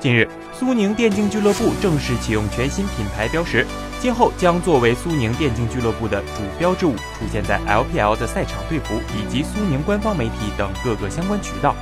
[0.00, 0.26] 近日，
[0.58, 3.66] 苏宁电竞俱乐部正式启用全新品牌标识，
[4.00, 11.76] 今后将作为苏宁电竞俱乐部的主标志物出现在 LPL 的赛场队服以及苏宁官方媒体等各个相关渠道。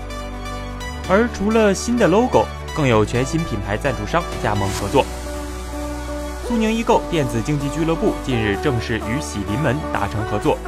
[1.08, 2.44] 而除了新的 logo，
[2.74, 5.06] 更有全新品牌赞助商加盟合作。
[6.48, 10.58] 苏宁易购电子竞技俱乐部近日正式与喜临门达成合作，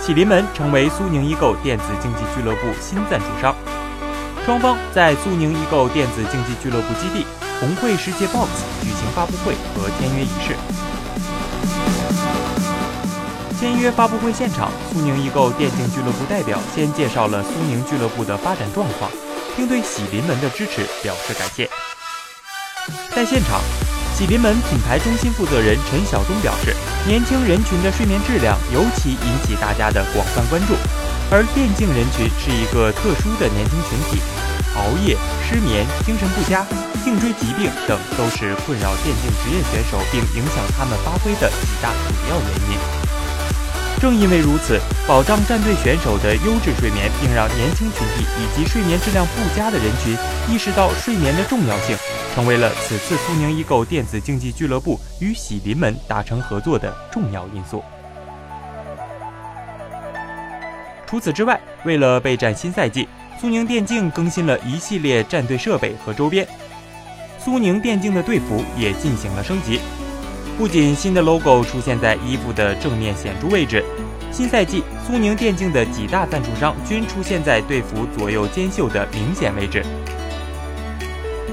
[0.00, 3.54] 喜临门成为苏宁易购电子竞技俱乐部新赞助商。
[4.44, 7.26] 双方在苏宁易购电子竞技俱乐部基地
[7.58, 8.48] 红会世界 BOX
[8.82, 10.54] 举行发布会和签约仪式。
[13.58, 19.10] 签约发布会现场，苏宁易购电竞俱乐部代表先介绍了苏宁俱乐部的发展状况，
[19.56, 21.70] 并对喜临门的支持表示感谢。
[23.14, 23.62] 在现场。
[24.16, 26.72] 喜临门品牌中心负责人陈晓东表示，
[27.04, 30.74] 年轻人群的睡眠质量尤其引起大家的广泛关注，
[31.34, 34.22] 而电竞人群是一个特殊的年轻群体，
[34.78, 36.64] 熬夜、失眠、精神不佳、
[37.02, 42.78] 颈椎疾病等都是困扰电竞职业选手并影响他们发挥的几大主要原因。
[43.98, 44.78] 正因为如此，
[45.08, 50.16] 保障战队选手的优质睡眠，并让年轻群体以及睡眠质量不佳的人群
[50.46, 51.98] 意识到睡眠的重要性，
[52.36, 57.82] 成为了此次苏宁易购电子竞技俱乐部与喜临门达成合作的重要因素。
[61.14, 63.06] 除此之外，为了备战新赛季，
[63.40, 66.44] 苏宁电竞更新了一系列战队设备和周边，
[67.38, 69.78] 苏宁电竞的队服也进行了升级。
[70.58, 73.84] 不仅新的 logo 出现在衣服的正面显著位置，
[74.32, 79.86] 新赛季苏宁电竞的几大赞助商均出现在队服左右肩袖的明显位置。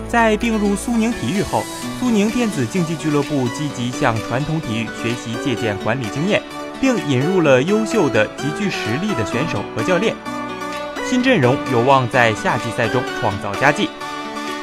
[0.10, 1.62] 在并入苏宁体育后，
[2.00, 6.42] 苏宁电子竞技俱乐部积极向传统体育学习借鉴管理经验，
[6.82, 10.16] 并引入了优秀的、极具实力的选手和教练。
[11.08, 13.88] 新阵容有望在夏季赛中创造佳绩。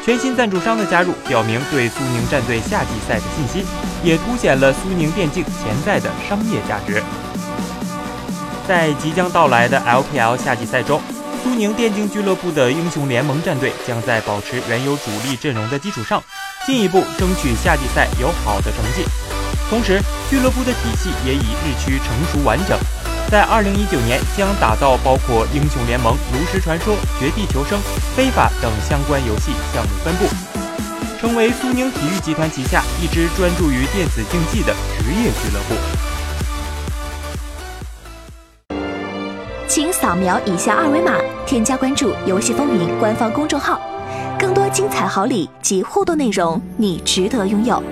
[0.04, 3.64] 全新赞助商的加入，表明对苏宁战队夏季赛的信心，
[4.02, 7.02] 也凸显了苏宁电竞潜在的商业价值。
[8.66, 11.00] 在即将到来的 LPL 夏季赛中，
[11.42, 16.22] 苏宁电竞俱乐部的英雄联盟战队将在保持原有主力阵容的基础上，
[16.66, 19.37] 进一步争取夏季赛有好的成绩。
[19.68, 22.78] 同时，俱乐部的体系也已日趋成熟完整。
[23.30, 27.78] 在二零一九年，将打造包括《英雄联盟》《炉石传说》《绝地求生》
[28.16, 30.24] 《非法》等相关游戏项目分布，
[31.20, 35.74] 成为苏宁体育集团旗下一支专注于电子竞技的职业俱乐部。
[39.68, 41.12] 请扫描以下二维码，
[41.44, 43.78] 添加关注“游戏风云”官方公众号，
[44.38, 47.82] 更多精彩好礼及互动内容，你值得拥有。